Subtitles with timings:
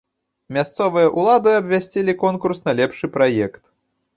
[0.55, 3.63] Мясцовыя ўлады абвясцілі конкурс на лепшы праект.